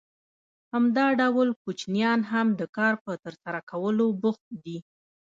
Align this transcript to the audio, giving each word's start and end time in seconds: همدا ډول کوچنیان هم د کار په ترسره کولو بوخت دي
همدا 0.73 1.05
ډول 1.21 1.49
کوچنیان 1.63 2.19
هم 2.31 2.47
د 2.59 2.61
کار 2.77 2.93
په 3.03 3.11
ترسره 3.23 3.59
کولو 3.71 4.07
بوخت 4.21 4.45
دي 4.63 4.77